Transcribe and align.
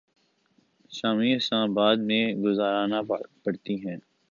شامیں 0.91 1.35
اسلام 1.35 1.69
آباد 1.71 1.97
میں 2.07 2.23
گزارنا 2.43 2.99
پڑتی 3.43 3.75
ہیں۔ 3.85 3.97